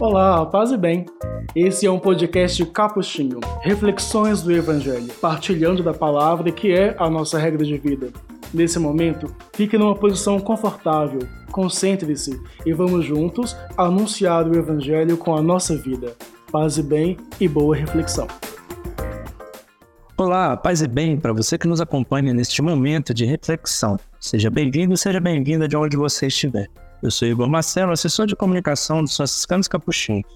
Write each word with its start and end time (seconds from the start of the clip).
Olá, 0.00 0.46
paz 0.46 0.72
e 0.72 0.78
bem. 0.78 1.04
Esse 1.54 1.84
é 1.84 1.90
um 1.90 1.98
podcast 1.98 2.64
capuchinho, 2.64 3.38
reflexões 3.60 4.40
do 4.40 4.50
Evangelho, 4.50 5.12
partilhando 5.20 5.82
da 5.82 5.92
palavra 5.92 6.50
que 6.50 6.72
é 6.72 6.96
a 6.98 7.10
nossa 7.10 7.38
regra 7.38 7.62
de 7.66 7.76
vida. 7.76 8.10
Nesse 8.54 8.78
momento, 8.78 9.26
fique 9.52 9.76
numa 9.76 9.94
posição 9.94 10.40
confortável, 10.40 11.20
concentre-se 11.52 12.40
e 12.64 12.72
vamos 12.72 13.04
juntos 13.04 13.54
anunciar 13.76 14.48
o 14.48 14.56
Evangelho 14.56 15.18
com 15.18 15.36
a 15.36 15.42
nossa 15.42 15.76
vida. 15.76 16.14
Paz 16.50 16.78
e 16.78 16.82
bem 16.82 17.18
e 17.38 17.46
boa 17.46 17.76
reflexão. 17.76 18.26
Olá, 20.16 20.56
paz 20.56 20.80
e 20.80 20.88
bem 20.88 21.18
para 21.18 21.34
você 21.34 21.58
que 21.58 21.68
nos 21.68 21.80
acompanha 21.80 22.32
neste 22.32 22.62
momento 22.62 23.12
de 23.12 23.26
reflexão. 23.26 23.98
Seja 24.18 24.48
bem-vindo, 24.48 24.96
seja 24.96 25.20
bem-vinda 25.20 25.68
de 25.68 25.76
onde 25.76 25.94
você 25.94 26.28
estiver. 26.28 26.70
Eu 27.02 27.10
sou 27.10 27.26
Igor 27.26 27.48
Marcelo, 27.48 27.92
assessor 27.92 28.26
de 28.26 28.36
comunicação 28.36 29.02
dos 29.02 29.16
Franciscanos 29.16 29.66
Capuchinhos. 29.66 30.28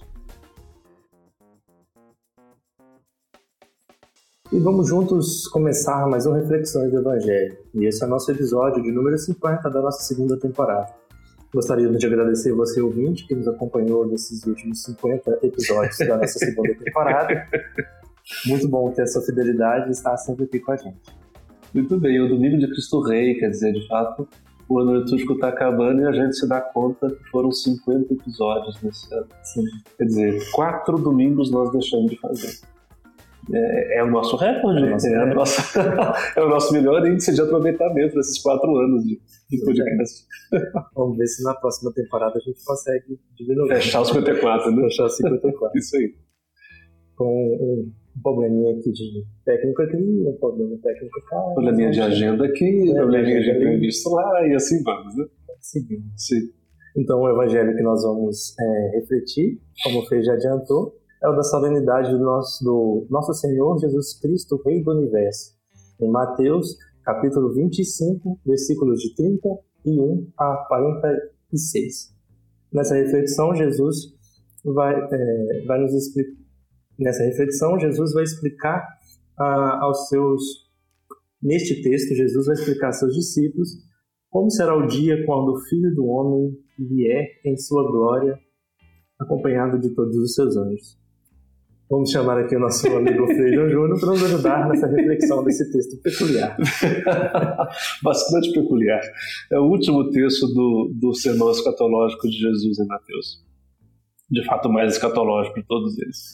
E 4.50 4.58
vamos 4.58 4.88
juntos 4.88 5.46
começar 5.48 6.06
mais 6.08 6.24
uma 6.24 6.38
Reflexões 6.38 6.90
do 6.90 7.00
Evangelho. 7.00 7.58
E 7.74 7.84
esse 7.84 8.02
é 8.02 8.06
o 8.06 8.08
nosso 8.08 8.30
episódio 8.32 8.82
de 8.82 8.90
número 8.90 9.18
50 9.18 9.68
da 9.68 9.82
nossa 9.82 10.04
segunda 10.04 10.38
temporada. 10.38 10.90
Gostaríamos 11.52 11.98
de 11.98 12.06
agradecer 12.06 12.54
você, 12.54 12.80
ouvinte, 12.80 13.26
que 13.26 13.34
nos 13.34 13.46
acompanhou 13.46 14.06
nesses 14.06 14.42
últimos 14.46 14.82
50 14.84 15.40
episódios 15.42 15.98
da 15.98 16.16
nossa 16.16 16.38
segunda 16.38 16.74
temporada. 16.76 17.46
Muito 18.46 18.66
bom 18.68 18.90
ter 18.90 19.02
a 19.02 19.06
sua 19.06 19.20
fidelidade 19.20 19.88
e 19.88 19.92
estar 19.92 20.16
sempre 20.16 20.44
aqui 20.44 20.60
com 20.60 20.72
a 20.72 20.76
gente. 20.76 21.12
Muito 21.74 22.00
bem, 22.00 22.22
o 22.22 22.28
Domingo 22.28 22.56
de 22.56 22.68
Cristo 22.68 23.02
Rei, 23.02 23.34
quer 23.34 23.50
dizer, 23.50 23.72
de 23.74 23.86
fato, 23.86 24.26
o 24.68 24.78
ano 24.78 24.96
litúrgico 24.96 25.34
está 25.34 25.48
acabando 25.48 26.02
e 26.02 26.06
a 26.06 26.12
gente 26.12 26.36
se 26.36 26.48
dá 26.48 26.60
conta 26.60 27.10
que 27.10 27.24
foram 27.30 27.50
50 27.50 28.12
episódios 28.12 28.80
nesse 28.82 29.12
ano. 29.14 29.26
Sim. 29.42 29.64
Quer 29.98 30.04
dizer, 30.04 30.50
quatro 30.52 30.98
domingos 30.98 31.50
nós 31.50 31.70
deixamos 31.70 32.10
de 32.10 32.18
fazer. 32.18 32.58
É, 33.52 33.98
é 33.98 34.02
o 34.02 34.10
nosso 34.10 34.36
recorde, 34.36 34.84
é, 34.84 34.90
nosso 34.90 35.06
é, 35.06 35.10
recorde. 35.10 35.34
Nosso, 35.34 35.78
é, 36.36 36.42
o 36.42 36.48
nosso 36.48 36.72
melhor 36.72 37.06
índice 37.06 37.34
de 37.34 37.42
aproveitamento 37.42 38.14
desses 38.14 38.40
quatro 38.40 38.74
anos 38.78 39.04
de, 39.04 39.20
de 39.50 39.64
podcast. 39.64 40.24
Vamos 40.96 41.18
ver 41.18 41.26
se 41.26 41.42
na 41.42 41.54
próxima 41.54 41.92
temporada 41.92 42.38
a 42.38 42.40
gente 42.40 42.64
consegue 42.64 43.18
diminuir. 43.36 43.74
Fechar 43.76 44.00
os 44.00 44.08
54, 44.08 44.70
né? 44.70 44.82
Fechar 44.84 45.04
os 45.04 45.16
54. 45.16 45.70
Isso 45.78 45.96
aí. 45.96 46.14
Com 47.16 47.26
um 47.26 47.92
um 48.16 48.22
probleminha 48.22 48.76
aqui 48.76 48.92
de 48.92 49.24
técnico 49.44 49.82
aqui, 49.82 49.96
um 49.96 50.36
problema 50.38 50.76
técnico 50.82 51.20
cá. 51.28 51.40
Probleminha 51.54 51.90
de 51.90 52.00
agenda 52.00 52.44
aqui, 52.44 52.90
é, 52.90 52.94
probleminha 52.94 53.40
de 53.40 53.50
imprevisto 53.50 54.10
lá, 54.10 54.46
e 54.46 54.54
assim 54.54 54.82
vamos, 54.82 55.16
né? 55.16 55.24
Seguindo. 55.60 56.04
Sim. 56.16 56.50
Então, 56.96 57.20
o 57.20 57.28
evangelho 57.28 57.74
que 57.74 57.82
nós 57.82 58.02
vamos 58.02 58.54
é, 58.58 58.98
refletir, 58.98 59.60
como 59.82 60.00
o 60.00 60.06
Fê 60.06 60.22
já 60.22 60.34
adiantou, 60.34 60.94
é 61.22 61.28
o 61.28 61.34
da 61.34 61.42
solenidade 61.42 62.10
do 62.10 62.18
nosso, 62.18 62.64
do 62.64 63.06
nosso 63.10 63.32
Senhor 63.34 63.78
Jesus 63.78 64.20
Cristo, 64.20 64.60
Rei 64.64 64.82
do 64.82 64.92
Universo. 64.92 65.54
Em 66.00 66.08
Mateus, 66.08 66.76
capítulo 67.02 67.52
25, 67.52 68.38
versículos 68.46 69.00
de 69.00 69.14
31 69.14 70.28
a 70.38 70.66
46. 70.68 72.14
Nessa 72.72 72.94
reflexão, 72.94 73.54
Jesus 73.54 74.14
vai, 74.64 74.94
é, 74.94 75.64
vai 75.66 75.80
nos 75.80 75.94
explicar 75.94 76.43
Nessa 76.98 77.24
reflexão, 77.24 77.78
Jesus 77.78 78.12
vai 78.12 78.24
explicar 78.24 78.86
ah, 79.38 79.78
aos 79.82 80.08
seus. 80.08 80.64
Neste 81.42 81.82
texto, 81.82 82.14
Jesus 82.14 82.46
vai 82.46 82.54
explicar 82.54 82.86
aos 82.88 82.98
seus 82.98 83.14
discípulos 83.14 83.68
como 84.34 84.50
será 84.50 84.76
o 84.76 84.88
dia 84.88 85.24
quando 85.24 85.52
o 85.52 85.60
Filho 85.68 85.94
do 85.94 86.06
Homem 86.06 86.58
vier 86.76 87.40
em 87.44 87.56
sua 87.56 87.88
glória, 87.88 88.36
acompanhado 89.16 89.78
de 89.78 89.90
todos 89.94 90.16
os 90.16 90.34
seus 90.34 90.56
anjos. 90.56 90.98
Vamos 91.88 92.10
chamar 92.10 92.38
aqui 92.38 92.56
o 92.56 92.58
nosso 92.58 92.84
amigo 92.88 93.24
Frei 93.32 93.54
Júnior 93.54 94.00
para 94.00 94.08
nos 94.08 94.24
ajudar 94.24 94.68
nessa 94.68 94.88
reflexão 94.88 95.44
desse 95.44 95.70
texto 95.70 96.02
peculiar. 96.02 96.56
Bastante 98.02 98.52
peculiar. 98.52 99.02
É 99.52 99.58
o 99.60 99.66
último 99.66 100.10
texto 100.10 100.48
do, 100.48 100.90
do 100.94 101.14
sermão 101.14 101.52
escatológico 101.52 102.28
de 102.28 102.36
Jesus 102.36 102.80
em 102.80 102.86
Mateus. 102.88 103.44
De 104.34 104.44
fato, 104.44 104.68
mais 104.68 104.94
escatológico 104.94 105.60
de 105.60 105.66
todos 105.66 105.96
eles. 105.98 106.32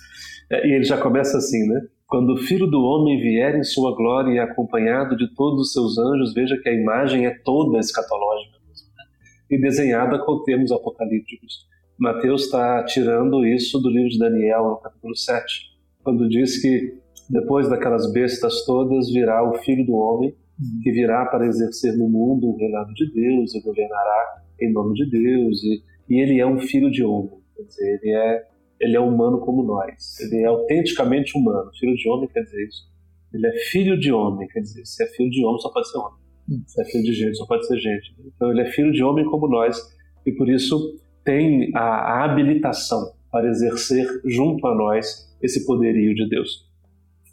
É, 0.51 0.67
e 0.67 0.73
ele 0.73 0.85
já 0.85 0.97
começa 0.97 1.37
assim, 1.37 1.69
né? 1.69 1.81
Quando 2.07 2.33
o 2.33 2.39
Filho 2.39 2.67
do 2.67 2.83
Homem 2.83 3.21
vier 3.21 3.55
em 3.55 3.63
sua 3.63 3.95
glória 3.95 4.33
e 4.33 4.39
acompanhado 4.39 5.17
de 5.17 5.33
todos 5.35 5.61
os 5.61 5.73
seus 5.73 5.99
anjos, 5.99 6.33
veja 6.35 6.57
que 6.57 6.69
a 6.69 6.75
imagem 6.75 7.27
é 7.27 7.39
toda 7.45 7.79
escatológica 7.79 8.59
né? 8.67 9.05
e 9.51 9.61
desenhada 9.61 10.19
com 10.19 10.43
termos 10.43 10.73
apocalípticos. 10.73 11.69
Mateus 11.99 12.47
está 12.47 12.83
tirando 12.85 13.47
isso 13.47 13.79
do 13.79 13.91
livro 13.91 14.09
de 14.09 14.19
Daniel, 14.19 14.71
no 14.71 14.77
capítulo 14.79 15.15
7, 15.15 15.71
quando 16.03 16.29
diz 16.29 16.61
que 16.61 16.99
depois 17.29 17.69
daquelas 17.69 18.11
bestas 18.11 18.65
todas 18.65 19.13
virá 19.13 19.49
o 19.49 19.59
Filho 19.59 19.85
do 19.85 19.93
Homem, 19.93 20.35
uhum. 20.59 20.81
que 20.83 20.91
virá 20.91 21.27
para 21.27 21.47
exercer 21.47 21.97
no 21.97 22.09
mundo 22.09 22.49
o 22.49 22.57
reinado 22.57 22.93
de 22.95 23.13
Deus 23.13 23.55
e 23.55 23.61
governará 23.61 24.43
em 24.61 24.73
nome 24.73 24.95
de 24.95 25.09
Deus, 25.09 25.63
e, 25.63 25.83
e 26.09 26.21
ele 26.21 26.41
é 26.41 26.47
um 26.47 26.59
filho 26.59 26.91
de 26.91 27.05
homem, 27.05 27.40
quer 27.61 27.67
dizer, 27.67 28.01
ele 28.03 28.15
é 28.15 28.51
ele 28.81 28.97
é 28.97 29.01
humano 29.01 29.41
como 29.41 29.63
nós. 29.63 30.19
Ele 30.21 30.43
é 30.43 30.47
autenticamente 30.47 31.37
humano. 31.37 31.71
Filho 31.79 31.95
de 31.95 32.09
homem 32.09 32.29
quer 32.29 32.43
dizer 32.43 32.67
isso. 32.67 32.89
Ele 33.33 33.47
é 33.47 33.53
filho 33.71 33.99
de 34.01 34.11
homem, 34.11 34.49
quer 34.49 34.61
dizer, 34.61 34.85
se 34.87 35.05
é 35.05 35.07
filho 35.09 35.31
de 35.31 35.45
homem 35.45 35.61
só 35.61 35.71
pode 35.71 35.91
ser 35.91 35.99
homem. 35.99 36.19
Hum. 36.51 36.63
Se 36.67 36.81
é 36.81 36.85
filho 36.87 37.05
de 37.05 37.13
gente 37.13 37.37
só 37.37 37.47
pode 37.47 37.67
ser 37.67 37.79
gente. 37.79 38.15
Então 38.35 38.51
ele 38.51 38.63
é 38.63 38.67
filho 38.67 38.91
de 38.91 39.05
homem 39.05 39.25
como 39.27 39.47
nós 39.47 39.79
e 40.25 40.33
por 40.33 40.49
isso 40.49 40.99
tem 41.23 41.71
a, 41.77 41.81
a 41.81 42.25
habilitação 42.25 43.13
para 43.31 43.49
exercer 43.49 44.07
junto 44.25 44.67
a 44.67 44.75
nós 44.75 45.31
esse 45.43 45.65
poderio 45.67 46.15
de 46.15 46.29
Deus. 46.29 46.67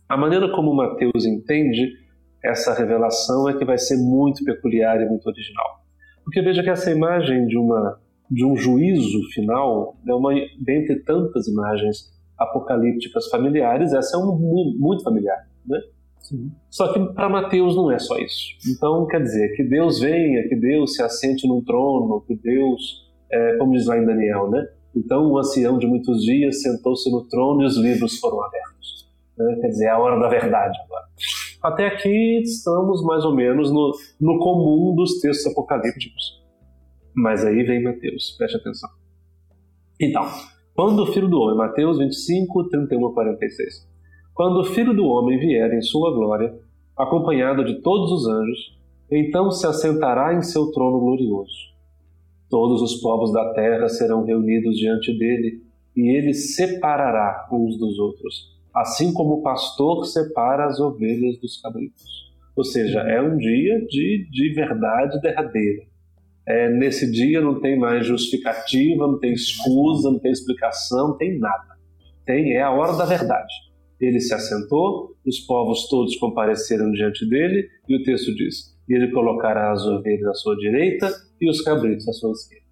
A 0.08 0.16
maneira 0.16 0.52
como 0.52 0.76
Mateus 0.76 1.26
entende 1.26 1.94
essa 2.44 2.74
revelação 2.74 3.50
é 3.50 3.58
que 3.58 3.66
vai 3.66 3.78
ser 3.78 3.98
muito 3.98 4.44
peculiar 4.44 5.02
e 5.02 5.06
muito 5.06 5.28
original. 5.28 5.82
Porque 6.24 6.42
veja 6.42 6.62
que 6.62 6.70
essa 6.70 6.92
imagem 6.92 7.48
de 7.48 7.58
uma 7.58 8.00
de 8.30 8.46
um 8.46 8.56
juízo 8.56 9.20
final, 9.34 9.96
é 10.08 10.14
uma 10.14 10.34
dentre 10.60 11.04
tantas 11.04 11.48
imagens 11.48 12.12
apocalípticas 12.38 13.28
familiares, 13.30 13.94
essa 13.94 14.18
é 14.18 14.20
uma 14.20 14.36
muito 14.36 15.04
familiar, 15.04 15.48
né? 15.66 15.80
Sim. 16.20 16.52
Só 16.70 16.92
que 16.92 17.00
para 17.14 17.30
Mateus 17.30 17.76
não 17.76 17.90
é 17.90 17.98
só 18.00 18.18
isso. 18.18 18.58
Então, 18.70 19.08
quer 19.08 19.22
dizer, 19.22 19.56
que 19.56 19.64
Deus 19.64 20.00
venha, 20.00 20.48
que 20.48 20.56
Deus 20.56 20.96
se 20.96 21.02
assente 21.02 21.48
num 21.48 21.64
trono, 21.64 22.22
que 22.28 22.36
Deus, 22.36 23.08
é, 23.32 23.58
como 23.58 23.72
diz 23.72 23.86
lá 23.86 23.98
em 23.98 24.06
Daniel, 24.06 24.50
né? 24.50 24.68
Então 24.96 25.32
o 25.32 25.38
ancião 25.38 25.78
de 25.78 25.86
muitos 25.86 26.24
dias 26.24 26.62
sentou-se 26.62 27.10
no 27.12 27.28
trono 27.28 27.62
e 27.62 27.66
os 27.66 27.78
livros 27.78 28.20
foram 28.20 28.44
abertos. 28.44 29.08
Né? 29.38 29.58
Quer 29.62 29.68
dizer, 29.68 29.86
é 29.86 29.90
a 29.90 30.00
hora 30.00 30.20
da 30.20 30.28
verdade 30.28 30.78
agora. 30.86 31.06
Até 31.64 31.88
aqui 31.88 32.42
estamos 32.42 33.04
mais 33.04 33.24
ou 33.24 33.36
menos 33.36 33.72
no, 33.72 33.92
no 34.20 34.40
comum 34.40 34.96
dos 34.96 35.20
textos 35.20 35.52
apocalípticos. 35.52 36.44
Mas 37.18 37.44
aí 37.44 37.64
vem 37.64 37.82
Mateus, 37.82 38.36
preste 38.38 38.58
atenção. 38.58 38.88
Então, 40.00 40.24
quando 40.76 41.02
o 41.02 41.08
Filho 41.08 41.28
do 41.28 41.40
Homem, 41.40 41.58
Mateus 41.58 41.98
25, 41.98 42.70
31 42.70 43.08
a 43.08 43.14
46. 43.16 43.90
Quando 44.36 44.60
o 44.60 44.64
Filho 44.64 44.94
do 44.94 45.04
Homem 45.08 45.40
vier 45.40 45.74
em 45.74 45.82
sua 45.82 46.14
glória, 46.14 46.56
acompanhado 46.96 47.66
de 47.66 47.82
todos 47.82 48.12
os 48.12 48.28
anjos, 48.28 48.78
então 49.10 49.50
se 49.50 49.66
assentará 49.66 50.36
em 50.36 50.44
seu 50.44 50.72
trono 50.72 51.00
glorioso. 51.00 51.56
Todos 52.52 52.84
os 52.84 53.02
povos 53.02 53.34
da 53.34 53.52
terra 53.56 53.90
serão 53.90 54.24
reunidos 54.24 54.78
diante 54.78 55.12
dele, 55.18 55.64
e 55.96 56.16
ele 56.16 56.36
separará 56.36 57.50
uns 57.52 57.80
dos 57.80 57.98
outros, 57.98 58.56
assim 58.76 59.12
como 59.12 59.40
o 59.40 59.42
pastor 59.42 60.06
separa 60.06 60.68
as 60.68 60.80
ovelhas 60.80 61.40
dos 61.40 61.60
cabritos. 61.60 62.32
Ou 62.56 62.64
seja, 62.64 63.00
é 63.00 63.20
um 63.20 63.38
dia 63.38 63.84
de, 63.88 64.28
de 64.30 64.54
verdade 64.54 65.20
derradeira 65.20 65.97
é, 66.48 66.70
nesse 66.70 67.12
dia 67.12 67.42
não 67.42 67.60
tem 67.60 67.78
mais 67.78 68.06
justificativa, 68.06 69.06
não 69.06 69.20
tem 69.20 69.34
excusa, 69.34 70.10
não 70.10 70.20
tem 70.20 70.32
explicação, 70.32 71.10
não 71.10 71.18
tem 71.18 71.38
nada. 71.38 71.76
Tem 72.26 72.54
é 72.54 72.62
a 72.62 72.72
hora 72.72 72.94
da 72.94 73.04
verdade. 73.04 73.54
Ele 74.00 74.20
se 74.22 74.34
assentou, 74.34 75.16
os 75.26 75.40
povos 75.40 75.90
todos 75.90 76.16
compareceram 76.16 76.92
diante 76.92 77.28
dele, 77.28 77.68
e 77.90 77.98
o 77.98 78.04
texto 78.04 78.34
diz: 78.34 78.78
e 78.88 78.94
ele 78.94 79.12
colocará 79.12 79.74
as 79.74 79.86
ovelhas 79.86 80.28
à 80.28 80.34
sua 80.36 80.56
direita 80.56 81.12
e 81.42 81.50
os 81.50 81.62
cabritos 81.62 82.08
à 82.08 82.14
sua 82.14 82.32
esquerda. 82.32 82.66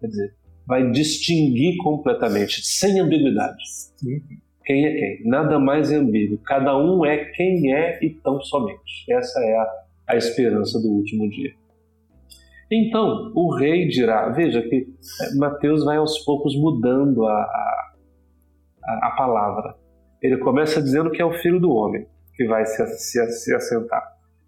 Quer 0.00 0.06
dizer, 0.08 0.34
vai 0.66 0.90
distinguir 0.90 1.76
completamente, 1.78 2.60
sem 2.62 3.00
ambiguidade. 3.00 3.62
Quem 4.64 4.84
é 4.84 4.92
quem? 4.94 5.28
Nada 5.28 5.58
mais 5.58 5.90
é 5.90 5.96
ambíguo. 5.96 6.38
Cada 6.38 6.76
um 6.76 7.04
é 7.04 7.24
quem 7.24 7.74
é 7.74 7.98
e 8.04 8.10
tão 8.10 8.40
somente. 8.42 9.10
Essa 9.10 9.40
é 9.40 9.56
a, 9.56 9.66
a 10.08 10.16
esperança 10.16 10.78
do 10.78 10.88
último 10.88 11.28
dia. 11.30 11.54
Então, 12.70 13.32
o 13.34 13.54
rei 13.54 13.86
dirá, 13.88 14.28
veja 14.30 14.62
que 14.62 14.76
eh, 14.76 15.34
Mateus 15.36 15.84
vai 15.84 15.96
aos 15.96 16.18
poucos 16.24 16.56
mudando 16.56 17.26
a, 17.26 17.32
a, 18.82 19.08
a 19.08 19.10
palavra. 19.16 19.74
Ele 20.22 20.38
começa 20.38 20.82
dizendo 20.82 21.10
que 21.10 21.20
é 21.20 21.24
o 21.24 21.34
filho 21.34 21.60
do 21.60 21.70
homem 21.70 22.06
que 22.34 22.46
vai 22.46 22.64
se, 22.64 22.84
se, 22.86 23.26
se 23.30 23.54
assentar. 23.54 24.02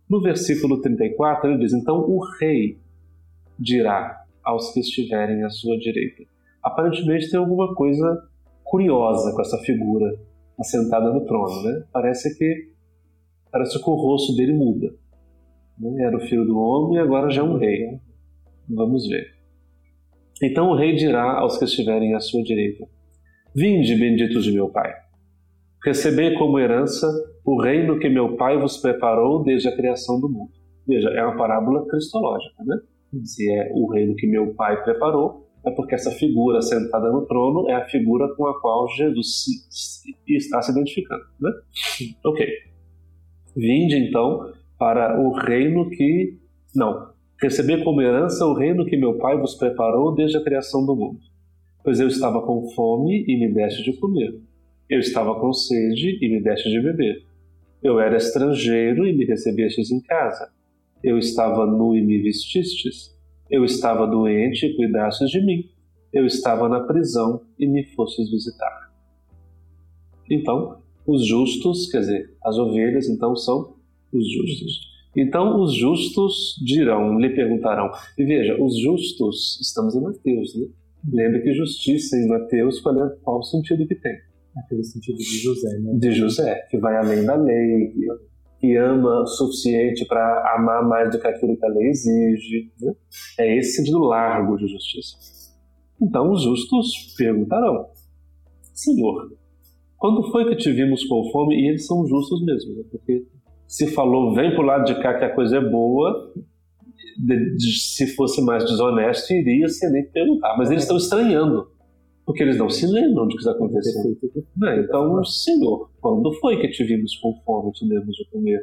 No 0.09 0.21
versículo 0.23 0.81
34, 0.81 1.51
ele 1.51 1.59
diz: 1.59 1.73
Então 1.73 1.99
o 1.99 2.21
rei 2.39 2.79
dirá 3.59 4.25
aos 4.43 4.73
que 4.73 4.81
estiverem 4.81 5.43
à 5.45 5.51
sua 5.51 5.77
direita: 5.79 6.23
aparentemente 6.63 7.31
tem 7.31 7.39
alguma 7.39 7.75
coisa 7.75 8.29
curiosa 8.65 9.33
com 9.35 9.41
essa 9.41 9.59
figura 9.59 10.19
assentada 10.59 11.13
no 11.13 11.25
trono, 11.25 11.63
né? 11.63 11.85
Parece 11.93 12.37
que 12.37 12.73
parece 13.51 13.83
que 13.83 13.91
o 13.91 13.95
rosto 13.95 14.37
dele 14.37 14.53
muda. 14.53 14.93
Né? 15.79 16.05
Era 16.05 16.17
o 16.17 16.21
filho 16.21 16.45
do 16.45 16.59
homem 16.59 16.97
e 16.97 17.01
agora 17.01 17.31
já 17.31 17.43
é 17.43 17.45
um 17.45 17.57
rei. 17.57 18.01
Vamos 18.69 19.09
ver. 19.09 19.35
Então 20.43 20.69
o 20.69 20.77
rei 20.77 20.95
dirá 20.95 21.39
aos 21.39 21.59
que 21.59 21.65
estiverem 21.65 22.15
à 22.15 22.21
sua 22.21 22.43
direita: 22.43 22.87
Vinde, 23.55 23.95
benditos 23.95 24.45
de 24.45 24.53
meu 24.53 24.69
pai. 24.69 24.93
Recebei 25.85 26.35
como 26.35 26.59
herança 26.59 27.07
o 27.45 27.61
reino 27.61 27.99
que 27.99 28.09
meu 28.09 28.37
pai 28.37 28.59
vos 28.59 28.77
preparou 28.77 29.43
desde 29.43 29.69
a 29.69 29.77
criação 29.77 30.21
do 30.21 30.29
mundo. 30.29 30.51
Veja, 30.87 31.09
é 31.11 31.25
uma 31.25 31.37
parábola 31.37 31.87
cristológica, 31.87 32.65
né? 32.65 32.77
Se 33.25 33.51
é 33.51 33.71
o 33.73 33.91
reino 33.91 34.15
que 34.17 34.27
meu 34.27 34.55
pai 34.55 34.83
preparou, 34.83 35.49
é 35.65 35.71
porque 35.71 35.95
essa 35.95 36.11
figura 36.11 36.61
sentada 36.63 37.11
no 37.11 37.27
trono 37.27 37.69
é 37.69 37.75
a 37.75 37.85
figura 37.87 38.35
com 38.35 38.47
a 38.47 38.61
qual 38.61 38.89
Jesus 38.89 39.47
está 40.29 40.63
se 40.63 40.73
identificando, 40.73 41.25
né? 41.41 41.51
Ok. 42.25 42.47
Vinde 43.57 43.97
então 43.97 44.53
para 44.79 45.21
o 45.21 45.33
reino 45.33 45.89
que. 45.91 46.39
Não. 46.75 47.16
Receber 47.41 47.85
como 47.85 48.01
herança 48.01 48.47
o 48.47 48.55
reino 48.55 48.87
que 48.87 48.97
meu 48.97 49.19
pai 49.19 49.39
vos 49.39 49.55
preparou 49.55 50.15
desde 50.15 50.39
a 50.39 50.43
criação 50.43 50.87
do 50.87 50.97
mundo. 50.97 51.21
Pois 51.85 52.01
eu 52.01 52.09
estava 52.09 52.41
com 52.43 52.71
fome 52.71 53.25
e 53.29 53.39
me 53.39 53.53
deste 53.53 53.83
de 53.83 53.93
comer. 53.99 54.41
Eu 54.89 55.01
estava 55.01 55.39
com 55.39 55.53
sede 55.53 56.19
e 56.21 56.29
me 56.29 56.43
deste 56.43 56.71
de 56.71 56.81
beber. 56.81 57.25
Eu 57.83 58.01
era 58.01 58.17
estrangeiro 58.17 59.07
e 59.07 59.13
me 59.13 59.25
recebestes 59.25 59.91
em 59.91 60.01
casa. 60.01 60.51
Eu 61.03 61.19
estava 61.19 61.67
nu 61.67 61.95
e 61.95 62.03
me 62.03 62.19
vestistes. 62.23 63.15
Eu 63.51 63.65
estava 63.65 64.07
doente 64.07 64.67
e 64.67 64.75
cuidastes 64.75 65.31
de 65.31 65.41
mim. 65.45 65.69
Eu 66.13 66.25
estava 66.25 66.69
na 66.69 66.81
prisão 66.81 67.43
e 67.59 67.67
me 67.67 67.85
fostes 67.85 68.31
visitar. 68.31 68.91
Então, 70.31 70.79
os 71.07 71.27
justos, 71.27 71.89
quer 71.91 72.01
dizer, 72.01 72.37
as 72.43 72.57
ovelhas, 72.57 73.09
então 73.09 73.37
são 73.37 73.77
os 74.13 74.33
justos. 74.33 74.96
Então 75.17 75.61
os 75.61 75.75
justos 75.75 76.61
dirão, 76.63 77.19
lhe 77.19 77.31
perguntarão. 77.31 77.91
E 78.19 78.25
veja, 78.25 78.63
os 78.63 78.79
justos, 78.79 79.59
estamos 79.61 79.97
em 79.97 80.03
Mateus, 80.03 80.55
né? 80.55 80.67
Lembra 81.11 81.41
que 81.41 81.55
justiça 81.55 82.17
em 82.17 82.27
Mateus, 82.27 82.81
qual, 82.81 83.03
é, 83.03 83.17
qual 83.23 83.39
o 83.39 83.43
sentido 83.43 83.87
que 83.87 83.95
tem? 83.95 84.17
Aquele 84.57 84.85
sentido 84.85 85.17
de 85.17 85.39
José, 85.39 85.79
né? 85.79 85.93
De 85.95 86.13
José, 86.13 86.67
que 86.71 86.79
vai 86.79 86.97
além 86.97 87.25
da 87.25 87.37
lei, 87.37 87.93
que, 87.93 88.07
que 88.61 88.77
ama 88.77 89.23
o 89.23 89.27
suficiente 89.27 90.05
para 90.07 90.55
amar 90.57 90.87
mais 90.87 91.11
do 91.11 91.21
que 91.21 91.27
aquilo 91.27 91.57
que 91.57 91.65
a 91.65 91.69
lei 91.69 91.89
exige. 91.89 92.71
Né? 92.81 92.93
É 93.39 93.57
esse 93.57 93.77
sentido 93.77 94.01
largo 94.01 94.57
de 94.57 94.67
justiça. 94.67 95.17
Então 96.01 96.31
os 96.31 96.43
justos 96.43 97.15
perguntarão: 97.17 97.87
Senhor, 98.75 99.33
quando 99.97 100.31
foi 100.31 100.49
que 100.49 100.57
te 100.57 100.73
vimos 100.73 101.05
com 101.05 101.31
fome? 101.31 101.55
E 101.55 101.69
eles 101.69 101.87
são 101.87 102.07
justos 102.07 102.45
mesmo, 102.45 102.75
né? 102.75 102.85
porque 102.91 103.25
se 103.67 103.89
falou 103.89 104.35
vem 104.35 104.53
para 104.53 104.61
o 104.61 104.67
lado 104.67 104.85
de 104.85 105.01
cá 105.03 105.19
que 105.19 105.25
a 105.25 105.35
coisa 105.35 105.57
é 105.57 105.61
boa, 105.61 106.33
de, 107.19 107.57
de, 107.57 107.79
se 107.79 108.07
fosse 108.15 108.43
mais 108.43 108.65
desonesto, 108.65 109.33
iria 109.33 109.69
sem 109.69 109.91
nem 109.91 110.05
perguntar. 110.05 110.57
Mas 110.57 110.71
eles 110.71 110.85
estão 110.85 110.97
estranhando, 110.97 111.69
porque 112.25 112.43
eles 112.43 112.57
não 112.57 112.69
se 112.69 112.87
lembram 112.87 113.27
de 113.27 113.35
que 113.35 113.41
está 113.41 113.53
acontecendo. 113.53 114.17
Né? 114.57 114.81
Então, 114.81 115.25
Senhor, 115.25 115.91
quando 116.01 116.33
foi 116.35 116.61
que 116.61 116.69
te 116.69 116.85
vimos 116.85 117.17
com 117.17 117.35
fome 117.45 117.71
e 117.71 117.73
te 117.73 117.89
demos 117.89 118.15
de 118.15 118.25
comer? 118.31 118.61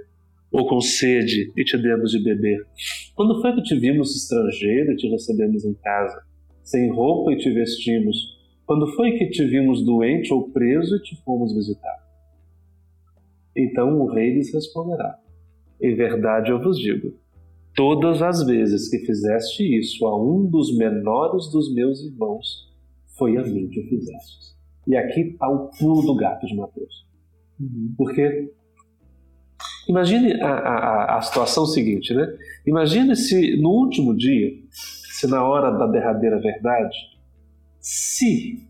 Ou 0.51 0.67
com 0.67 0.79
sede 0.79 1.51
e 1.57 1.63
te 1.63 1.77
demos 1.77 2.11
de 2.11 2.23
beber? 2.23 2.63
Quando 3.15 3.41
foi 3.41 3.55
que 3.55 3.63
te 3.63 3.75
vimos 3.75 4.15
estrangeiro 4.15 4.91
e 4.91 4.95
te 4.95 5.07
recebemos 5.09 5.65
em 5.65 5.73
casa? 5.73 6.21
Sem 6.63 6.91
roupa 6.91 7.33
e 7.33 7.37
te 7.37 7.49
vestimos? 7.49 8.37
Quando 8.65 8.87
foi 8.95 9.13
que 9.17 9.29
te 9.29 9.43
vimos 9.45 9.83
doente 9.83 10.31
ou 10.31 10.49
preso 10.51 10.95
e 10.95 11.01
te 11.01 11.15
fomos 11.23 11.53
visitar? 11.53 12.02
Então 13.55 13.99
o 14.01 14.07
rei 14.07 14.33
lhes 14.33 14.53
responderá: 14.53 15.19
Em 15.81 15.95
verdade 15.95 16.51
eu 16.51 16.61
vos 16.61 16.77
digo, 16.77 17.13
todas 17.75 18.21
as 18.21 18.43
vezes 18.43 18.89
que 18.89 18.99
fizeste 18.99 19.63
isso 19.63 20.05
a 20.05 20.21
um 20.21 20.45
dos 20.45 20.75
menores 20.75 21.47
dos 21.51 21.73
meus 21.73 22.03
irmãos, 22.03 22.71
foi 23.17 23.37
a 23.37 23.43
mim 23.43 23.69
que 23.69 23.79
o 23.79 23.87
fizeste. 23.87 24.53
E 24.87 24.95
aqui 24.95 25.21
está 25.21 25.47
o 25.47 25.69
pulo 25.69 26.01
do 26.01 26.15
gato 26.15 26.45
de 26.45 26.55
Mateus. 26.55 27.05
Uhum. 27.59 27.93
Porque 27.97 28.51
imagine 29.87 30.41
a, 30.41 30.49
a, 30.49 31.17
a 31.17 31.21
situação 31.21 31.65
seguinte, 31.65 32.13
né? 32.13 32.27
Imagine 32.65 33.15
se 33.15 33.57
no 33.61 33.69
último 33.69 34.15
dia, 34.15 34.51
se 34.71 35.27
na 35.27 35.43
hora 35.47 35.71
da 35.71 35.87
derradeira 35.87 36.39
verdade, 36.39 36.97
se 37.79 38.67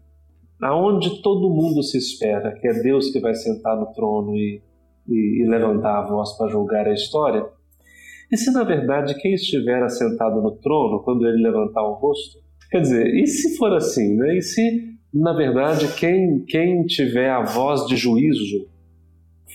aonde 0.61 1.21
todo 1.21 1.49
mundo 1.49 1.83
se 1.83 1.97
espera, 1.97 2.53
que 2.53 2.67
é 2.67 2.73
Deus 2.81 3.09
que 3.09 3.19
vai 3.19 3.35
sentar 3.35 3.77
no 3.77 3.87
trono 3.87 4.35
e 4.35 4.61
e, 5.07 5.43
e 5.43 5.47
levantar 5.47 5.99
a 5.99 6.07
voz 6.07 6.37
para 6.37 6.49
julgar 6.49 6.87
a 6.87 6.93
história? 6.93 7.45
E 8.31 8.37
se 8.37 8.51
na 8.51 8.63
verdade 8.63 9.15
quem 9.21 9.33
estiver 9.33 9.83
assentado 9.83 10.41
no 10.41 10.51
trono, 10.51 11.03
quando 11.03 11.27
ele 11.27 11.43
levantar 11.43 11.83
o 11.83 11.93
rosto? 11.93 12.39
Quer 12.71 12.81
dizer, 12.81 13.15
e 13.15 13.27
se 13.27 13.55
for 13.57 13.71
assim, 13.73 14.15
né? 14.15 14.37
E 14.37 14.41
se 14.41 14.93
na 15.13 15.33
verdade 15.33 15.87
quem, 15.99 16.39
quem 16.45 16.85
tiver 16.85 17.29
a 17.29 17.43
voz 17.43 17.85
de 17.85 17.95
juízo 17.95 18.67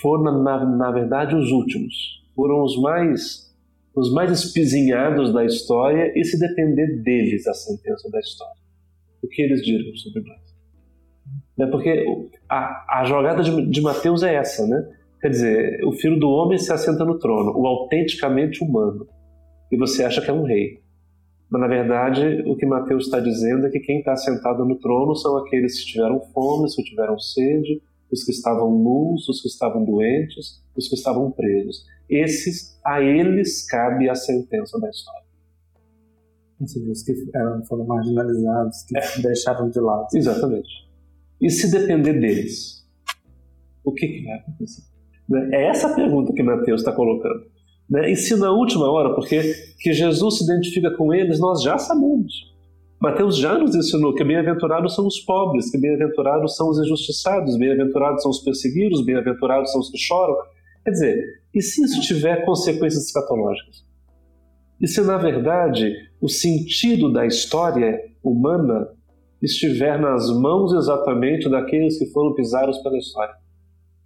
for 0.01 0.23
na, 0.23 0.31
na, 0.31 0.65
na 0.65 0.91
verdade 0.93 1.35
os 1.35 1.51
últimos, 1.51 1.95
foram 2.37 2.63
os 2.63 2.81
mais 2.81 3.49
os 3.99 4.13
mais 4.13 4.31
espizinhados 4.31 5.33
da 5.33 5.45
história 5.45 6.13
e 6.15 6.25
se 6.25 6.39
depender 6.39 7.03
deles 7.03 7.49
a 7.49 7.55
sentença 7.55 8.09
da 8.11 8.21
história. 8.21 8.63
O 9.21 9.27
que 9.27 9.43
eles 9.43 9.61
dirão 9.63 9.93
sobre 9.97 10.23
nós? 10.23 10.39
É 11.59 11.67
porque 11.67 12.05
a, 12.49 13.01
a 13.01 13.05
jogada 13.05 13.43
de, 13.43 13.67
de 13.69 13.81
Mateus 13.81 14.23
é 14.23 14.35
essa, 14.35 14.65
né? 14.69 14.89
Quer 15.21 15.31
dizer, 15.31 15.85
o 15.85 15.93
filho 15.93 16.19
do 16.19 16.29
homem 16.29 16.59
se 16.59 16.73
assenta 16.73 17.05
no 17.05 17.19
trono, 17.19 17.53
o 17.57 17.67
autenticamente 17.67 18.63
humano, 18.63 19.07
e 19.71 19.77
você 19.77 20.05
acha 20.05 20.21
que 20.21 20.31
é 20.31 20.33
um 20.33 20.45
rei. 20.45 20.81
Mas, 21.51 21.61
na 21.61 21.67
verdade, 21.67 22.43
o 22.47 22.57
que 22.57 22.67
Mateus 22.67 23.07
está 23.07 23.19
dizendo 23.19 23.67
é 23.67 23.71
que 23.71 23.81
quem 23.81 23.99
está 23.99 24.15
sentado 24.17 24.65
no 24.65 24.77
trono 24.77 25.17
são 25.17 25.37
aqueles 25.39 25.81
que 25.81 25.93
tiveram 25.93 26.21
fome, 26.33 26.67
os 26.67 26.75
que 26.75 26.85
tiveram 26.85 27.19
sede, 27.19 27.83
os 28.11 28.23
que 28.23 28.31
estavam 28.31 28.71
nus, 28.71 29.29
os 29.29 29.41
que 29.41 29.49
estavam 29.49 29.85
doentes, 29.85 30.63
os 30.77 30.89
que 30.89 30.95
estavam 30.95 31.31
presos. 31.31 31.85
Esses, 32.09 32.79
a 32.85 33.01
eles 33.03 33.67
cabe 33.67 34.09
a 34.09 34.15
sentença 34.15 34.79
da 34.79 34.89
história. 34.89 35.29
Os 36.61 37.03
que 37.03 37.15
eram, 37.35 37.65
foram 37.65 37.87
marginalizados, 37.87 38.83
que 38.83 38.99
é. 38.99 39.23
deixaram 39.23 39.71
de 39.71 39.81
lado. 39.81 40.09
Exatamente. 40.15 40.89
E 41.41 41.51
se 41.51 41.71
depender 41.71 42.15
deles, 42.15 42.87
o 43.85 43.93
que, 43.93 44.07
que 44.07 44.25
vai 44.25 44.39
acontecer? 44.39 44.83
Né? 45.29 45.51
É 45.53 45.67
essa 45.67 45.89
a 45.89 45.95
pergunta 45.95 46.33
que 46.33 46.43
Mateus 46.43 46.81
está 46.81 46.93
colocando. 46.93 47.43
Né? 47.89 48.11
E 48.11 48.17
se 48.17 48.37
na 48.37 48.51
última 48.51 48.91
hora, 48.91 49.15
porque 49.15 49.41
que 49.81 49.93
Jesus 49.93 50.39
se 50.39 50.45
identifica 50.45 50.91
com 50.97 51.13
eles, 51.13 51.39
nós 51.39 51.63
já 51.63 51.79
sabemos. 51.79 52.33
Mateus 53.01 53.37
já 53.37 53.57
nos 53.57 53.77
ensinou 53.77 54.13
que 54.13 54.25
bem-aventurados 54.25 54.95
são 54.95 55.07
os 55.07 55.21
pobres, 55.21 55.71
que 55.71 55.79
bem-aventurados 55.79 56.57
são 56.57 56.69
os 56.69 56.81
injustiçados, 56.81 57.57
bem-aventurados 57.57 58.23
são 58.23 58.31
os 58.31 58.41
perseguidos, 58.41 59.05
bem-aventurados 59.05 59.71
são 59.71 59.81
os 59.81 59.91
que 59.91 59.99
choram. 59.99 60.35
Quer 60.85 60.91
dizer, 60.91 61.25
e 61.55 61.63
se 61.63 61.85
isso 61.85 62.01
tiver 62.01 62.45
consequências 62.45 63.05
escatológicas? 63.05 63.87
E 64.81 64.89
se, 64.89 65.01
na 65.03 65.17
verdade, 65.17 65.93
o 66.21 66.29
sentido 66.29 67.13
da 67.13 67.25
história 67.25 68.01
humana 68.23 68.89
estiver 69.41 70.01
nas 70.01 70.29
mãos 70.31 70.73
exatamente 70.73 71.49
daqueles 71.49 71.99
que 71.99 72.07
foram 72.07 72.35
pisados 72.35 72.79
pela 72.79 72.99
história? 72.99 73.35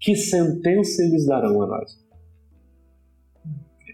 Que 0.03 0.17
sentença 0.17 1.03
eles 1.05 1.27
darão 1.27 1.63
a 1.63 1.67
nós? 1.67 2.03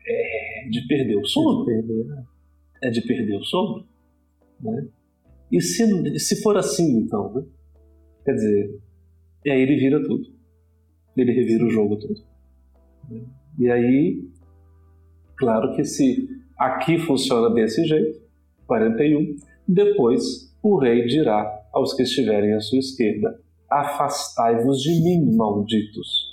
É 0.06 0.68
de 0.70 0.86
perder 0.88 1.16
o 1.16 1.26
sono. 1.26 1.70
É 1.70 1.74
de 1.74 1.86
perder, 1.86 2.04
né? 2.06 2.24
é 2.82 2.90
de 2.90 3.00
perder 3.02 3.36
o 3.36 3.44
sono. 3.44 3.86
Né? 4.60 4.88
E 5.52 5.60
se, 5.60 6.18
se 6.18 6.42
for 6.42 6.56
assim, 6.56 6.98
então, 6.98 7.32
né? 7.34 7.44
quer 8.24 8.32
dizer, 8.32 8.80
e 9.44 9.50
aí 9.50 9.60
ele 9.60 9.76
vira 9.76 10.02
tudo. 10.02 10.24
Ele 11.14 11.32
revira 11.32 11.64
o 11.64 11.70
jogo 11.70 11.98
todo. 11.98 12.24
Né? 13.10 13.24
E 13.58 13.70
aí, 13.70 14.24
claro 15.36 15.76
que 15.76 15.84
se 15.84 16.26
aqui 16.56 16.98
funciona 16.98 17.52
desse 17.54 17.84
jeito, 17.84 18.18
41, 18.66 19.36
depois 19.66 20.56
o 20.62 20.78
rei 20.78 21.06
dirá 21.06 21.66
aos 21.72 21.92
que 21.92 22.02
estiverem 22.02 22.54
à 22.54 22.60
sua 22.60 22.78
esquerda: 22.78 23.40
Afastai-vos 23.70 24.80
de 24.80 25.02
mim, 25.02 25.36
malditos. 25.36 26.28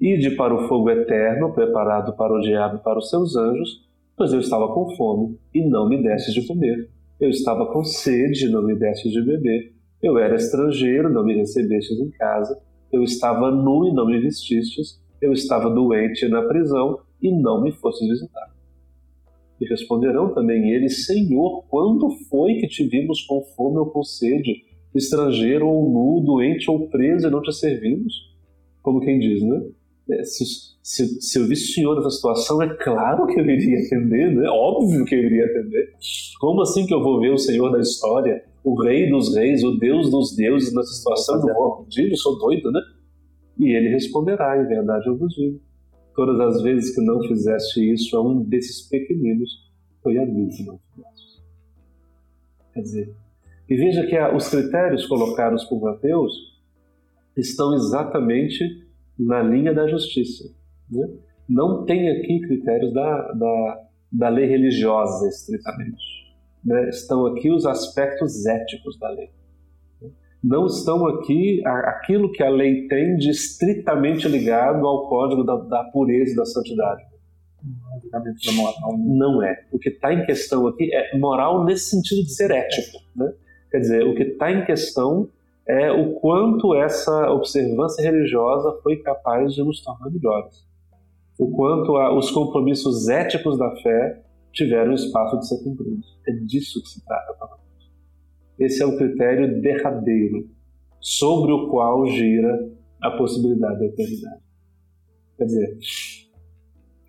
Ide 0.00 0.36
para 0.36 0.54
o 0.54 0.68
fogo 0.68 0.88
eterno, 0.88 1.52
preparado 1.52 2.14
para 2.16 2.32
o 2.32 2.40
diabo 2.40 2.76
e 2.76 2.80
para 2.80 2.98
os 2.98 3.10
seus 3.10 3.34
anjos, 3.34 3.84
pois 4.16 4.32
eu 4.32 4.38
estava 4.38 4.72
com 4.72 4.94
fome 4.94 5.36
e 5.52 5.68
não 5.68 5.88
me 5.88 6.00
destes 6.00 6.32
de 6.32 6.46
comer. 6.46 6.88
Eu 7.18 7.30
estava 7.30 7.66
com 7.72 7.82
sede 7.82 8.46
e 8.46 8.50
não 8.50 8.62
me 8.62 8.76
destes 8.76 9.10
de 9.10 9.20
beber. 9.20 9.74
Eu 10.00 10.16
era 10.16 10.36
estrangeiro, 10.36 11.12
não 11.12 11.24
me 11.24 11.34
recebestes 11.34 11.98
em 11.98 12.10
casa. 12.10 12.56
Eu 12.92 13.02
estava 13.02 13.50
nu 13.50 13.88
e 13.88 13.92
não 13.92 14.06
me 14.06 14.20
vestistes. 14.20 15.02
Eu 15.20 15.32
estava 15.32 15.68
doente 15.68 16.28
na 16.28 16.42
prisão 16.42 17.00
e 17.20 17.32
não 17.32 17.62
me 17.62 17.72
fostes 17.72 18.06
visitar. 18.06 18.54
E 19.60 19.66
responderão 19.66 20.32
também 20.32 20.70
eles: 20.70 21.06
Senhor, 21.06 21.64
quando 21.68 22.10
foi 22.28 22.54
que 22.60 22.68
te 22.68 22.86
vimos 22.86 23.22
com 23.22 23.42
fome 23.42 23.78
ou 23.78 23.86
com 23.86 24.04
sede 24.04 24.65
estrangeiro 24.98 25.66
ou 25.66 25.90
nu, 25.90 26.24
doente 26.24 26.70
ou 26.70 26.88
preso 26.88 27.26
e 27.26 27.30
não 27.30 27.42
te 27.42 27.52
servimos? 27.52 28.12
Como 28.82 29.00
quem 29.00 29.18
diz, 29.18 29.42
né? 29.42 29.62
É, 30.08 30.22
se, 30.22 30.44
se, 30.82 31.20
se, 31.20 31.38
eu 31.38 31.46
visse 31.48 31.70
o 31.70 31.74
senhor 31.74 31.96
nessa 31.96 32.10
situação, 32.10 32.62
é 32.62 32.74
claro 32.76 33.26
que 33.26 33.40
eu 33.40 33.44
iria 33.44 33.84
atender, 33.84 34.32
né? 34.34 34.48
Óbvio 34.48 35.04
que 35.04 35.14
eu 35.14 35.24
iria 35.24 35.46
atender. 35.46 35.94
Como 36.38 36.62
assim 36.62 36.86
que 36.86 36.94
eu 36.94 37.02
vou 37.02 37.20
ver 37.20 37.32
o 37.32 37.38
senhor 37.38 37.70
da 37.72 37.80
história, 37.80 38.44
o 38.62 38.80
rei 38.80 39.10
dos 39.10 39.34
reis, 39.34 39.64
o 39.64 39.76
deus 39.76 40.10
dos 40.10 40.36
deuses 40.36 40.72
nessa 40.72 40.92
situação? 40.92 41.48
Eu 41.48 41.54
vou 41.54 41.72
acudir, 41.72 42.10
eu 42.10 42.16
sou 42.16 42.38
doido, 42.38 42.70
né? 42.70 42.80
E 43.58 43.74
ele 43.74 43.88
responderá, 43.88 44.62
em 44.62 44.66
verdade 44.66 45.08
eu 45.08 45.16
vos 45.16 45.34
digo. 45.34 45.60
Todas 46.14 46.38
as 46.40 46.62
vezes 46.62 46.94
que 46.94 47.00
não 47.00 47.20
fizeste 47.22 47.92
isso 47.92 48.16
a 48.16 48.22
um 48.22 48.42
desses 48.42 48.88
pequeninos, 48.88 49.50
foi 50.02 50.18
a 50.18 50.24
mim 50.24 50.48
que 50.48 50.62
não 50.62 50.78
fizeste. 50.94 51.42
Quer 52.72 52.80
dizer, 52.80 53.14
e 53.68 53.76
veja 53.76 54.06
que 54.06 54.18
os 54.34 54.48
critérios 54.48 55.06
colocados 55.06 55.64
por 55.64 55.80
Mateus 55.80 56.32
estão 57.36 57.74
exatamente 57.74 58.64
na 59.18 59.42
linha 59.42 59.74
da 59.74 59.88
justiça. 59.88 60.44
Né? 60.90 61.08
Não 61.48 61.84
tem 61.84 62.08
aqui 62.10 62.40
critérios 62.40 62.92
da, 62.92 63.32
da, 63.32 63.86
da 64.12 64.28
lei 64.28 64.46
religiosa, 64.46 65.28
estritamente. 65.28 66.04
Né? 66.64 66.88
Estão 66.88 67.26
aqui 67.26 67.50
os 67.50 67.66
aspectos 67.66 68.46
éticos 68.46 68.98
da 68.98 69.10
lei. 69.10 69.30
Não 70.42 70.66
estão 70.66 71.06
aqui 71.06 71.60
aquilo 71.66 72.30
que 72.30 72.42
a 72.42 72.48
lei 72.48 72.86
tem 72.86 73.16
de 73.16 73.30
estritamente 73.30 74.28
ligado 74.28 74.86
ao 74.86 75.08
código 75.08 75.42
da, 75.42 75.56
da 75.56 75.84
pureza 75.84 76.32
e 76.32 76.36
da 76.36 76.44
santidade. 76.44 77.02
Não 78.96 79.42
é. 79.42 79.66
O 79.72 79.78
que 79.78 79.88
está 79.88 80.12
em 80.14 80.24
questão 80.24 80.68
aqui 80.68 80.94
é 80.94 81.18
moral 81.18 81.64
nesse 81.64 81.90
sentido 81.90 82.22
de 82.22 82.32
ser 82.32 82.52
ético. 82.52 82.98
Né? 83.16 83.32
Quer 83.76 83.80
dizer, 83.80 84.06
o 84.06 84.14
que 84.14 84.22
está 84.22 84.50
em 84.50 84.64
questão 84.64 85.28
é 85.68 85.92
o 85.92 86.14
quanto 86.14 86.74
essa 86.74 87.30
observância 87.30 88.02
religiosa 88.02 88.80
foi 88.82 88.96
capaz 89.02 89.52
de 89.52 89.62
nos 89.62 89.82
tornar 89.82 90.08
melhores. 90.10 90.66
O 91.38 91.50
quanto 91.50 91.94
a, 91.96 92.16
os 92.16 92.30
compromissos 92.30 93.06
éticos 93.10 93.58
da 93.58 93.70
fé 93.82 94.22
tiveram 94.50 94.94
espaço 94.94 95.38
de 95.40 95.46
ser 95.46 95.62
cumpridos. 95.62 96.18
É 96.26 96.32
disso 96.32 96.80
que 96.80 96.88
se 96.88 97.04
trata, 97.04 97.34
para 97.34 97.58
Esse 98.58 98.82
é 98.82 98.86
o 98.86 98.96
critério 98.96 99.60
derradeiro 99.60 100.48
sobre 100.98 101.52
o 101.52 101.68
qual 101.68 102.06
gira 102.06 102.70
a 103.02 103.10
possibilidade 103.10 103.78
da 103.78 103.84
eternidade. 103.84 104.40
Quer 105.36 105.44
dizer, 105.44 105.78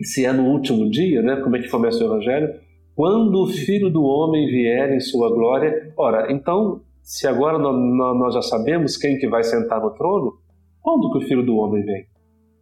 se 0.01 0.25
é 0.25 0.33
no 0.33 0.51
último 0.51 0.89
dia, 0.89 1.21
né, 1.21 1.37
como 1.37 1.55
é 1.55 1.61
que 1.61 1.69
começa 1.69 2.03
o 2.03 2.07
Evangelho? 2.07 2.59
Quando 2.97 3.43
o 3.43 3.47
Filho 3.47 3.91
do 3.91 4.01
Homem 4.01 4.47
vier 4.47 4.91
em 4.91 4.99
sua 4.99 5.29
glória. 5.29 5.93
Ora, 5.95 6.31
então 6.33 6.81
se 7.03 7.27
agora 7.27 7.59
nós 7.59 8.33
já 8.33 8.41
sabemos 8.41 8.97
quem 8.97 9.19
que 9.19 9.27
vai 9.27 9.43
sentar 9.43 9.79
no 9.79 9.91
trono, 9.91 10.39
quando 10.81 11.11
que 11.11 11.19
o 11.19 11.27
Filho 11.27 11.45
do 11.45 11.57
Homem 11.57 11.85
vem 11.85 12.07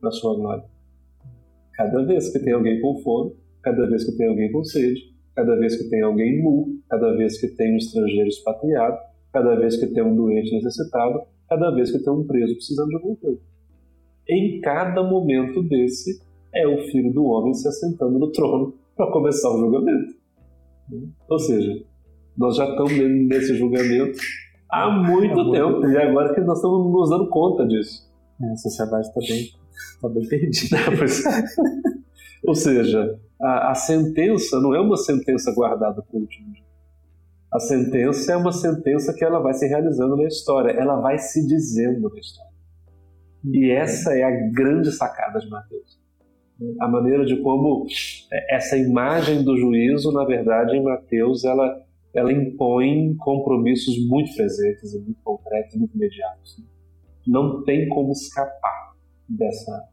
na 0.01 0.11
sua 0.11 0.35
glória? 0.35 0.65
Cada 1.71 2.03
vez 2.03 2.33
que 2.33 2.39
tem 2.39 2.51
alguém 2.51 2.81
com 2.81 2.97
fome, 2.97 3.31
cada 3.63 3.87
vez 3.87 4.03
que 4.03 4.11
tem 4.17 4.27
alguém 4.27 4.51
com 4.51 4.61
sede, 4.65 5.15
cada 5.33 5.55
vez 5.55 5.77
que 5.77 5.89
tem 5.89 6.01
alguém 6.01 6.43
nu, 6.43 6.81
cada 6.89 7.15
vez 7.15 7.39
que 7.39 7.47
tem 7.47 7.73
um 7.73 7.77
estrangeiro 7.77 8.27
expatriado, 8.27 8.97
cada 9.31 9.55
vez 9.55 9.77
que 9.77 9.87
tem 9.87 10.03
um 10.03 10.17
doente 10.17 10.53
necessitado, 10.53 11.21
cada 11.47 11.71
vez 11.71 11.91
que 11.91 11.99
tem 11.99 12.11
um 12.11 12.27
preso 12.27 12.55
precisando 12.55 12.89
de 12.89 12.95
alguma 12.95 13.15
coisa. 13.15 13.39
Em 14.27 14.59
cada 14.59 15.01
momento 15.01 15.63
desse, 15.63 16.21
é 16.53 16.67
o 16.67 16.81
Filho 16.91 17.13
do 17.13 17.23
Homem 17.23 17.53
se 17.53 17.69
assentando 17.69 18.19
no 18.19 18.33
trono 18.33 18.73
para 18.97 19.09
começar 19.11 19.49
o 19.49 19.59
julgamento. 19.59 20.14
Ou 21.29 21.39
seja, 21.39 21.83
nós 22.37 22.55
já 22.55 22.69
estamos 22.69 22.93
nesse 23.27 23.55
julgamento 23.55 24.19
há 24.69 24.89
muito 24.89 25.39
é 25.39 25.51
tempo, 25.51 25.81
tempo, 25.81 25.87
e 25.87 25.97
agora 25.97 26.33
que 26.33 26.41
nós 26.41 26.57
estamos 26.57 26.91
nos 26.91 27.09
dando 27.09 27.29
conta 27.29 27.65
disso. 27.65 28.05
É, 28.41 28.51
a 28.51 28.55
sociedade 28.57 29.07
está 29.07 29.19
bem, 29.19 29.49
tá 30.01 30.09
bem 30.09 30.27
perdida. 30.27 30.77
Ou 32.45 32.53
seja, 32.53 33.19
a, 33.41 33.71
a, 33.71 33.75
sentença 33.75 34.59
não 34.59 34.75
é 34.75 34.79
uma 34.79 34.97
sentença 34.97 35.53
guardada 35.53 36.01
para 36.01 36.17
o 36.17 36.21
último 36.21 36.51
dia. 36.53 36.65
A 37.51 37.59
sentença 37.59 38.33
é 38.33 38.35
uma 38.35 38.51
sentença 38.51 39.13
que 39.13 39.23
ela 39.23 39.39
vai 39.39 39.53
se 39.53 39.65
realizando 39.65 40.17
na 40.17 40.25
história, 40.25 40.71
ela 40.71 40.99
vai 40.99 41.17
se 41.17 41.47
dizendo 41.47 42.09
na 42.09 42.19
história. 42.19 42.51
E 43.45 43.71
essa 43.71 44.13
é 44.13 44.23
a 44.23 44.51
grande 44.51 44.91
sacada 44.91 45.39
de 45.39 45.49
Mateus. 45.49 46.04
A 46.79 46.87
maneira 46.87 47.25
de 47.25 47.41
como 47.41 47.85
essa 48.49 48.77
imagem 48.77 49.43
do 49.43 49.57
juízo, 49.57 50.11
na 50.11 50.23
verdade, 50.23 50.75
em 50.75 50.83
Mateus, 50.83 51.43
ela 51.43 51.83
ela 52.13 52.31
impõe 52.31 53.13
compromissos 53.17 53.95
muito 54.07 54.33
presentes 54.33 54.93
muito 54.93 55.21
concretos, 55.21 55.75
muito 55.75 55.93
imediatos. 55.95 56.63
Não 57.27 57.61
tem 57.63 57.89
como 57.89 58.13
escapar 58.13 58.95
dessa, 59.27 59.89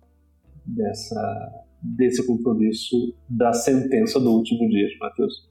dessa, 0.65 1.65
desse 1.83 2.25
compromisso 2.25 3.15
da 3.29 3.53
sentença 3.53 4.21
do 4.21 4.31
último 4.31 4.69
dia 4.69 4.87
de 4.87 4.99
Mateus. 4.99 5.51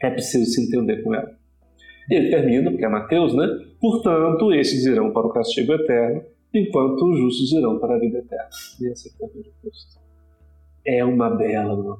É 0.00 0.10
preciso 0.10 0.48
se 0.48 0.64
entender 0.64 1.02
com 1.02 1.12
ela. 1.12 1.36
E 2.08 2.14
ele 2.14 2.30
termina, 2.30 2.70
porque 2.70 2.84
é 2.84 2.88
Mateus, 2.88 3.34
né? 3.34 3.46
Portanto, 3.80 4.52
esses 4.52 4.84
irão 4.84 5.12
para 5.12 5.26
o 5.26 5.32
castigo 5.32 5.72
eterno, 5.72 6.22
enquanto 6.54 7.02
os 7.10 7.18
justos 7.18 7.52
irão 7.52 7.78
para 7.78 7.96
a 7.96 7.98
vida 7.98 8.18
eterna. 8.18 8.48
E 8.80 8.88
essa 8.88 9.08
é 9.08 9.24
a 9.24 9.28
de 9.28 9.50
Cristo. 9.60 10.00
É 10.86 11.04
uma 11.04 11.30
bela 11.30 11.98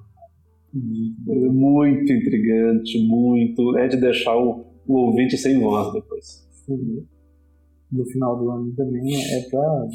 muito 0.72 2.12
intrigante, 2.12 3.06
muito. 3.06 3.76
É 3.78 3.88
de 3.88 3.96
deixar 3.96 4.37
o, 4.37 4.64
o 4.87 4.94
ouvinte 4.94 5.37
sem 5.37 5.58
voz 5.60 5.92
depois. 5.92 6.49
Sim. 6.64 7.04
No 7.90 8.04
final 8.06 8.38
do 8.38 8.50
ano 8.50 8.72
também 8.76 9.14
é 9.16 9.40
para 9.50 9.88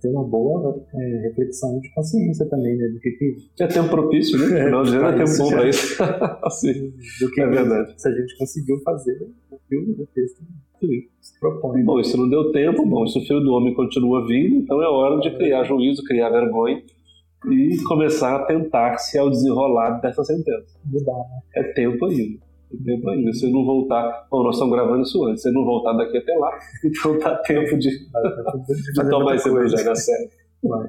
ter 0.00 0.08
uma 0.08 0.24
boa 0.24 0.82
é, 0.94 1.28
reflexão 1.28 1.78
de 1.80 1.92
consciência 1.94 2.46
também, 2.48 2.76
né? 2.76 2.88
Do 2.88 2.98
que, 2.98 3.10
que... 3.10 3.36
É 3.60 3.66
tempo 3.66 3.90
propício, 3.90 4.38
né? 4.38 4.64
Final 4.64 4.84
de 4.84 4.96
ano 4.96 5.06
é 5.06 5.24
tempo 5.24 5.38
bom 5.38 5.48
para 5.50 5.68
isso. 5.68 6.02
assim, 6.42 6.94
do 7.20 7.30
que 7.30 7.40
é 7.40 7.46
verdade. 7.46 7.94
Se 8.00 8.08
a 8.08 8.12
gente 8.12 8.38
conseguiu 8.38 8.78
fazer 8.80 9.28
o 9.50 9.58
filme 9.68 9.94
do 9.94 10.06
texto 10.06 10.42
se 11.20 11.40
propõe. 11.40 11.82
Bom, 11.82 11.98
isso 11.98 12.16
não 12.16 12.28
deu 12.28 12.52
tempo, 12.52 12.84
bom, 12.84 13.06
se 13.06 13.18
o 13.18 13.22
filho 13.22 13.40
do 13.40 13.52
homem 13.52 13.74
continua 13.74 14.26
vindo, 14.26 14.56
então 14.56 14.82
é 14.82 14.86
hora 14.86 15.18
de 15.20 15.34
criar 15.34 15.64
juízo, 15.64 16.04
criar 16.04 16.28
vergonha 16.28 16.82
e 17.50 17.82
começar 17.84 18.36
a 18.36 18.44
tentar-se 18.44 19.18
ao 19.18 19.30
desenrolar 19.30 20.00
dessa 20.00 20.24
sentença. 20.24 20.78
Né? 20.84 21.00
É 21.54 21.62
tempo 21.72 22.06
ainda. 22.06 22.38
É 22.72 22.84
tempo 22.84 23.10
ainda. 23.10 23.32
Se 23.32 23.50
não 23.50 23.64
voltar. 23.64 24.26
Bom, 24.30 24.42
nós 24.42 24.56
estamos 24.56 24.74
gravando 24.74 25.02
isso 25.02 25.24
antes. 25.24 25.42
Se 25.42 25.50
não 25.52 25.64
voltar 25.64 25.92
daqui 25.92 26.18
até 26.18 26.34
lá, 26.36 26.58
então 26.84 27.18
dá 27.18 27.36
tempo 27.38 27.78
de, 27.78 27.90
de 27.90 29.08
tomar 29.10 29.36
esse 29.36 29.48
evangelho 29.48 29.90
a 29.90 29.94
sério. 29.94 30.30
Vai. 30.62 30.88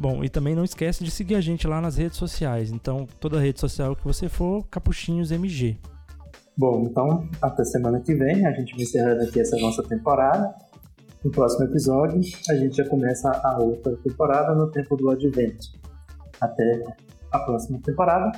Bom, 0.00 0.24
e 0.24 0.30
também 0.30 0.54
não 0.54 0.64
esquece 0.64 1.04
de 1.04 1.10
seguir 1.10 1.34
a 1.34 1.42
gente 1.42 1.68
lá 1.68 1.78
nas 1.78 1.98
redes 1.98 2.16
sociais. 2.16 2.72
Então, 2.72 3.06
toda 3.20 3.38
rede 3.38 3.60
social 3.60 3.94
que 3.94 4.02
você 4.02 4.30
for, 4.30 4.64
Capuchinhos 4.70 5.30
MG. 5.30 5.76
Bom, 6.56 6.86
então, 6.88 7.28
até 7.42 7.62
semana 7.64 8.00
que 8.00 8.14
vem, 8.14 8.46
a 8.46 8.52
gente 8.52 8.74
vai 8.74 8.84
encerrando 8.84 9.24
aqui 9.24 9.38
essa 9.38 9.58
nossa 9.58 9.82
temporada. 9.82 10.54
No 11.22 11.30
próximo 11.30 11.66
episódio, 11.66 12.18
a 12.48 12.54
gente 12.54 12.78
já 12.78 12.88
começa 12.88 13.30
a 13.30 13.58
outra 13.58 13.94
temporada 13.98 14.54
no 14.54 14.70
tempo 14.70 14.96
do 14.96 15.10
advento. 15.10 15.66
Até 16.40 16.82
a 17.30 17.38
próxima 17.40 17.78
temporada. 17.84 18.32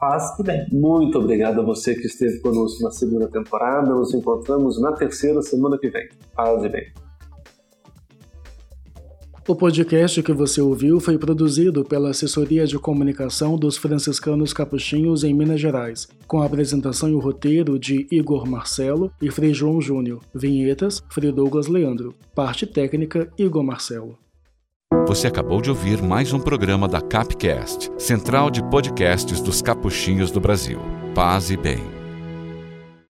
Paz 0.00 0.32
e 0.38 0.42
bem. 0.42 0.66
Muito 0.72 1.18
obrigado 1.18 1.60
a 1.60 1.62
você 1.62 1.94
que 1.94 2.06
esteve 2.06 2.40
conosco 2.40 2.82
na 2.82 2.90
segunda 2.90 3.28
temporada. 3.28 3.90
Nos 3.90 4.14
encontramos 4.14 4.80
na 4.80 4.92
terceira 4.92 5.42
semana 5.42 5.76
que 5.78 5.90
vem. 5.90 6.08
Paz 6.34 6.64
e 6.64 6.70
bem. 6.70 7.11
O 9.46 9.56
podcast 9.56 10.22
que 10.22 10.32
você 10.32 10.60
ouviu 10.60 11.00
foi 11.00 11.18
produzido 11.18 11.84
pela 11.84 12.10
Assessoria 12.10 12.64
de 12.64 12.78
Comunicação 12.78 13.56
dos 13.56 13.76
Franciscanos 13.76 14.52
Capuchinhos 14.52 15.24
em 15.24 15.34
Minas 15.34 15.60
Gerais, 15.60 16.06
com 16.28 16.40
a 16.40 16.46
apresentação 16.46 17.08
e 17.08 17.14
o 17.14 17.18
roteiro 17.18 17.76
de 17.76 18.06
Igor 18.08 18.48
Marcelo 18.48 19.10
e 19.20 19.32
Frei 19.32 19.52
João 19.52 19.80
Júnior. 19.80 20.20
Vinhetas, 20.32 21.02
Frei 21.10 21.32
Douglas 21.32 21.66
Leandro. 21.66 22.14
Parte 22.36 22.66
técnica, 22.66 23.28
Igor 23.36 23.64
Marcelo. 23.64 24.16
Você 25.08 25.26
acabou 25.26 25.60
de 25.60 25.70
ouvir 25.70 26.00
mais 26.00 26.32
um 26.32 26.38
programa 26.38 26.86
da 26.86 27.00
Capcast, 27.00 27.90
central 27.98 28.48
de 28.48 28.62
podcasts 28.70 29.40
dos 29.40 29.60
capuchinhos 29.60 30.30
do 30.30 30.38
Brasil. 30.38 30.78
Paz 31.16 31.50
e 31.50 31.56
bem. 31.56 32.01